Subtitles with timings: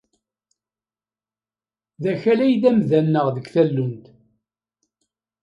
[2.01, 4.05] D Akal ay d amda-nneɣ deg tallunt.